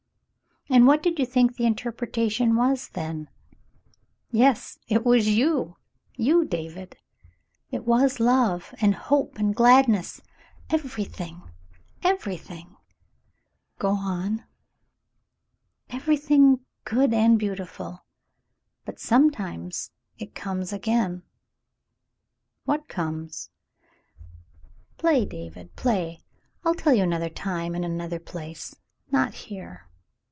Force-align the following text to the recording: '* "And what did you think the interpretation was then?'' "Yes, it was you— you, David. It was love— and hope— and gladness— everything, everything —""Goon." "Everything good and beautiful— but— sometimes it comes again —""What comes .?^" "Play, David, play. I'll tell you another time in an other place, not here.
'* 0.71 0.73
"And 0.73 0.87
what 0.87 1.03
did 1.03 1.19
you 1.19 1.25
think 1.25 1.57
the 1.57 1.65
interpretation 1.65 2.55
was 2.55 2.89
then?'' 2.89 3.27
"Yes, 4.31 4.79
it 4.87 5.03
was 5.03 5.27
you— 5.27 5.75
you, 6.15 6.45
David. 6.45 6.95
It 7.71 7.83
was 7.83 8.21
love— 8.21 8.73
and 8.79 8.95
hope— 8.95 9.37
and 9.39 9.53
gladness— 9.53 10.21
everything, 10.69 11.41
everything 12.03 12.77
—""Goon." 13.79 14.45
"Everything 15.89 16.61
good 16.85 17.13
and 17.13 17.37
beautiful— 17.37 18.05
but— 18.85 18.97
sometimes 19.09 19.91
it 20.19 20.35
comes 20.35 20.71
again 20.71 21.23
—""What 22.65 22.87
comes 22.87 23.49
.?^" 22.87 23.49
"Play, 24.97 25.25
David, 25.25 25.75
play. 25.75 26.21
I'll 26.63 26.75
tell 26.75 26.93
you 26.93 27.03
another 27.03 27.29
time 27.29 27.75
in 27.75 27.83
an 27.83 27.99
other 27.99 28.19
place, 28.19 28.73
not 29.11 29.33
here. 29.33 29.87